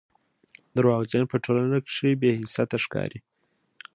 [0.77, 3.19] درواغجن په ټولنه کښي بې حيثيته ښکاري